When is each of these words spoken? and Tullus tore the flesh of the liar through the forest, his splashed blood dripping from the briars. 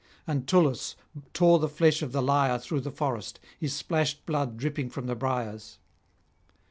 and 0.25 0.47
Tullus 0.47 0.95
tore 1.31 1.59
the 1.59 1.69
flesh 1.69 2.01
of 2.01 2.11
the 2.11 2.23
liar 2.23 2.57
through 2.57 2.79
the 2.81 2.89
forest, 2.89 3.39
his 3.59 3.73
splashed 3.75 4.25
blood 4.25 4.57
dripping 4.57 4.89
from 4.89 5.05
the 5.05 5.13
briars. 5.13 5.77